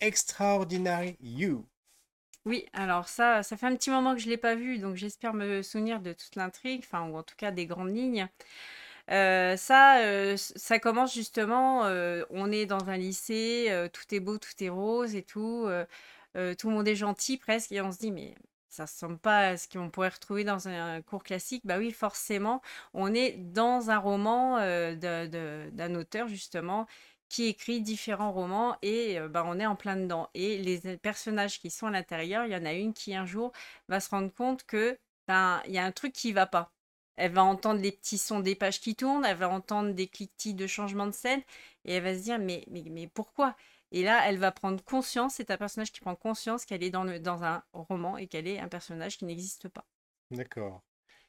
Extraordinary 0.00 1.16
You. 1.20 1.64
Oui, 2.44 2.64
alors 2.72 3.08
ça, 3.08 3.42
ça 3.42 3.56
fait 3.56 3.66
un 3.66 3.74
petit 3.74 3.90
moment 3.90 4.14
que 4.14 4.20
je 4.20 4.28
l'ai 4.28 4.36
pas 4.36 4.54
vu, 4.54 4.78
donc 4.78 4.94
j'espère 4.94 5.34
me 5.34 5.62
souvenir 5.62 6.00
de 6.00 6.12
toute 6.12 6.36
l'intrigue, 6.36 6.84
enfin, 6.86 7.08
ou 7.08 7.16
en 7.16 7.24
tout 7.24 7.34
cas 7.36 7.50
des 7.50 7.66
grandes 7.66 7.94
lignes. 7.94 8.28
Euh, 9.10 9.56
ça, 9.56 9.98
euh, 10.00 10.36
ça 10.36 10.78
commence 10.78 11.14
justement, 11.14 11.84
euh, 11.86 12.24
on 12.30 12.52
est 12.52 12.66
dans 12.66 12.88
un 12.88 12.96
lycée, 12.96 13.88
tout 13.92 14.14
est 14.14 14.20
beau, 14.20 14.38
tout 14.38 14.52
est 14.60 14.68
rose 14.68 15.16
et 15.16 15.22
tout, 15.22 15.68
tout 16.34 16.68
le 16.68 16.74
monde 16.74 16.88
est 16.88 16.96
gentil 16.96 17.36
presque, 17.36 17.72
et 17.72 17.80
on 17.80 17.90
se 17.90 17.98
dit, 17.98 18.12
mais 18.12 18.34
ça 18.68 18.84
ressemble 18.84 19.18
pas 19.18 19.48
à 19.48 19.56
ce 19.56 19.68
qu'on 19.68 19.90
pourrait 19.90 20.08
retrouver 20.08 20.44
dans 20.44 20.68
un 20.68 21.02
cours 21.02 21.24
classique. 21.24 21.62
Bah 21.64 21.78
oui, 21.78 21.90
forcément, 21.92 22.62
on 22.94 23.12
est 23.14 23.32
dans 23.38 23.90
un 23.90 23.98
roman 23.98 24.58
d'un 24.94 25.94
auteur 25.94 26.28
justement 26.28 26.86
qui 27.28 27.46
écrit 27.46 27.80
différents 27.80 28.32
romans 28.32 28.76
et 28.82 29.18
bah, 29.30 29.44
on 29.46 29.58
est 29.58 29.66
en 29.66 29.76
plein 29.76 29.96
dedans. 29.96 30.30
Et 30.34 30.58
les 30.58 30.96
personnages 30.98 31.60
qui 31.60 31.70
sont 31.70 31.86
à 31.86 31.90
l'intérieur, 31.90 32.44
il 32.46 32.52
y 32.52 32.56
en 32.56 32.64
a 32.64 32.72
une 32.72 32.92
qui 32.94 33.14
un 33.14 33.26
jour 33.26 33.52
va 33.88 34.00
se 34.00 34.10
rendre 34.10 34.32
compte 34.32 34.64
que 34.64 34.98
ben, 35.28 35.60
il 35.66 35.72
y 35.72 35.78
a 35.78 35.84
un 35.84 35.92
truc 35.92 36.12
qui 36.12 36.32
va 36.32 36.46
pas. 36.46 36.72
Elle 37.16 37.32
va 37.32 37.44
entendre 37.44 37.80
les 37.80 37.92
petits 37.92 38.18
sons 38.18 38.40
des 38.40 38.54
pages 38.54 38.80
qui 38.80 38.94
tournent, 38.94 39.24
elle 39.24 39.36
va 39.38 39.48
entendre 39.48 39.92
des 39.94 40.06
cliquetis 40.06 40.54
de 40.54 40.66
changement 40.66 41.06
de 41.06 41.12
scène 41.12 41.42
et 41.84 41.94
elle 41.94 42.02
va 42.02 42.14
se 42.14 42.22
dire 42.22 42.38
mais 42.38 43.10
pourquoi? 43.14 43.56
Et 43.92 44.02
là, 44.02 44.28
elle 44.28 44.38
va 44.38 44.52
prendre 44.52 44.82
conscience, 44.84 45.34
c'est 45.34 45.50
un 45.50 45.56
personnage 45.56 45.92
qui 45.92 46.00
prend 46.00 46.14
conscience 46.16 46.64
qu'elle 46.64 46.82
est 46.82 46.90
dans, 46.90 47.04
le, 47.04 47.20
dans 47.20 47.44
un 47.44 47.62
roman 47.72 48.16
et 48.18 48.26
qu'elle 48.26 48.48
est 48.48 48.58
un 48.58 48.68
personnage 48.68 49.16
qui 49.16 49.24
n'existe 49.24 49.68
pas. 49.68 49.86
D'accord. 50.30 50.82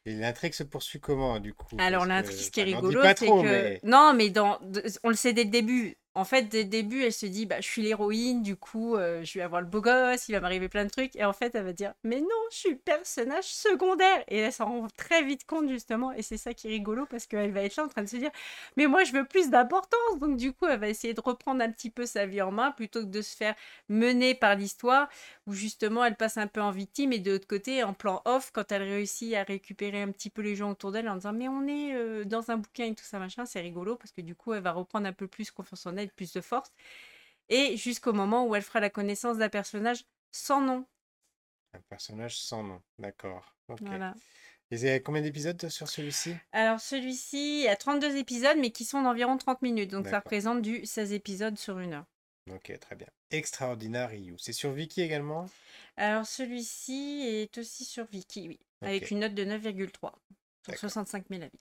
Et 0.07 0.13
l'intrigue 0.13 0.53
se 0.53 0.63
poursuit 0.63 1.01
comment, 1.01 1.37
du 1.37 1.53
coup? 1.53 1.75
Alors, 1.79 2.05
l'intrigue, 2.05 2.37
ce 2.37 2.49
qui 2.49 2.61
est 2.61 2.63
rigolo, 2.63 3.01
c'est 3.03 3.27
que. 3.27 3.85
Non, 3.85 4.13
mais 4.15 4.29
dans... 4.29 4.57
on 5.03 5.09
le 5.09 5.15
sait 5.15 5.33
dès 5.33 5.43
le 5.43 5.49
début. 5.49 5.97
En 6.17 6.25
fait, 6.25 6.49
dès 6.49 6.63
le 6.63 6.69
début, 6.69 7.03
elle 7.03 7.13
se 7.13 7.27
dit 7.27 7.45
bah, 7.45 7.61
Je 7.61 7.67
suis 7.67 7.83
l'héroïne, 7.83 8.41
du 8.41 8.55
coup, 8.55 8.95
euh, 8.95 9.23
je 9.23 9.37
vais 9.37 9.43
avoir 9.43 9.61
le 9.61 9.67
beau 9.67 9.81
gosse, 9.81 10.27
il 10.27 10.31
va 10.31 10.39
m'arriver 10.39 10.67
plein 10.67 10.83
de 10.83 10.89
trucs. 10.89 11.15
Et 11.15 11.23
en 11.23 11.31
fait, 11.31 11.53
elle 11.53 11.63
va 11.63 11.73
dire 11.73 11.93
Mais 12.03 12.21
non, 12.21 12.27
je 12.51 12.57
suis 12.57 12.75
personnage 12.75 13.43
secondaire. 13.43 14.23
Et 14.27 14.39
elle 14.39 14.51
s'en 14.51 14.65
rend 14.65 14.87
très 14.97 15.23
vite 15.23 15.45
compte, 15.45 15.69
justement. 15.69 16.11
Et 16.13 16.23
c'est 16.23 16.37
ça 16.37 16.55
qui 16.55 16.67
est 16.67 16.71
rigolo 16.71 17.05
parce 17.05 17.27
qu'elle 17.27 17.51
va 17.51 17.61
être 17.61 17.75
là 17.75 17.83
en 17.83 17.87
train 17.87 18.01
de 18.01 18.07
se 18.07 18.17
dire 18.17 18.31
Mais 18.77 18.87
moi, 18.87 19.03
je 19.03 19.11
veux 19.11 19.25
plus 19.25 19.51
d'importance. 19.51 20.17
Donc, 20.19 20.37
du 20.37 20.53
coup, 20.53 20.65
elle 20.65 20.79
va 20.79 20.89
essayer 20.89 21.13
de 21.13 21.21
reprendre 21.21 21.61
un 21.63 21.71
petit 21.71 21.91
peu 21.91 22.07
sa 22.07 22.25
vie 22.25 22.41
en 22.41 22.51
main 22.51 22.71
plutôt 22.71 23.01
que 23.01 23.11
de 23.11 23.21
se 23.21 23.35
faire 23.35 23.53
mener 23.87 24.33
par 24.33 24.55
l'histoire 24.55 25.09
où 25.45 25.53
justement 25.53 26.03
elle 26.03 26.15
passe 26.15 26.37
un 26.37 26.47
peu 26.47 26.61
en 26.61 26.71
victime. 26.71 27.13
Et 27.13 27.19
de 27.19 27.31
l'autre 27.31 27.47
côté, 27.47 27.83
en 27.83 27.93
plan 27.93 28.23
off, 28.25 28.49
quand 28.51 28.71
elle 28.71 28.81
réussit 28.81 29.35
à 29.35 29.43
récupérer 29.43 30.01
un 30.01 30.11
petit 30.11 30.31
peu 30.31 30.41
les 30.41 30.55
gens 30.55 30.71
autour 30.71 30.91
d'elle 30.91 31.09
en 31.09 31.15
disant 31.15 31.33
Mais 31.33 31.47
on 31.47 31.67
est 31.67 31.93
euh, 31.93 32.25
dans 32.25 32.49
un 32.49 32.57
bouquin 32.57 32.85
et 32.85 32.95
tout 32.95 33.05
ça, 33.05 33.19
machin, 33.19 33.45
c'est 33.45 33.61
rigolo 33.61 33.95
parce 33.95 34.11
que 34.11 34.21
du 34.21 34.33
coup, 34.33 34.53
elle 34.53 34.63
va 34.63 34.71
reprendre 34.71 35.05
un 35.05 35.13
peu 35.13 35.27
plus 35.27 35.51
confiance 35.51 35.85
en 35.85 35.95
elle 35.95 36.06
plus 36.11 36.33
de 36.33 36.41
force. 36.41 36.71
Et 37.49 37.77
jusqu'au 37.77 38.13
moment 38.13 38.45
où 38.45 38.55
elle 38.55 38.61
fera 38.61 38.79
la 38.79 38.89
connaissance 38.89 39.37
d'un 39.37 39.49
personnage 39.49 40.03
sans 40.31 40.61
nom. 40.61 40.85
Un 41.73 41.81
personnage 41.89 42.37
sans 42.37 42.63
nom, 42.63 42.81
d'accord. 42.99 43.55
Voilà. 43.67 44.13
Et 44.69 44.75
il 44.75 44.83
y 44.83 44.89
a 44.89 44.99
combien 44.99 45.21
d'épisodes 45.21 45.69
sur 45.69 45.87
celui-ci? 45.87 46.35
Alors 46.51 46.81
celui-ci, 46.81 47.59
il 47.59 47.63
y 47.63 47.67
a 47.69 47.77
32 47.77 48.17
épisodes, 48.17 48.57
mais 48.57 48.71
qui 48.71 48.83
sont 48.83 49.01
d'environ 49.01 49.37
30 49.37 49.61
minutes. 49.61 49.91
Donc 49.91 50.07
ça 50.07 50.19
représente 50.19 50.61
du 50.61 50.85
16 50.85 51.13
épisodes 51.13 51.57
sur 51.57 51.79
une 51.79 51.93
heure. 51.93 52.05
Ok, 52.51 52.77
très 52.79 52.95
bien. 52.95 53.07
Extraordinary 53.31 54.21
You. 54.21 54.37
C'est 54.37 54.53
sur 54.53 54.71
Viki 54.71 55.01
également? 55.01 55.49
Alors 55.95 56.25
celui-ci 56.25 57.23
est 57.25 57.57
aussi 57.57 57.85
sur 57.85 58.05
Viki, 58.05 58.47
oui. 58.47 58.59
Avec 58.81 59.09
une 59.11 59.19
note 59.19 59.33
de 59.33 59.43
9,3 59.43 60.11
sur 60.65 60.77
65 60.77 61.25
000 61.29 61.43
avis. 61.43 61.59